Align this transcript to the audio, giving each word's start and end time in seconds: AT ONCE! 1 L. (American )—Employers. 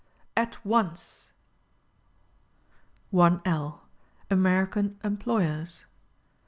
AT 0.35 0.65
ONCE! 0.65 1.31
1 3.11 3.39
L. 3.45 3.83
(American 4.31 4.97
)—Employers. 5.03 5.85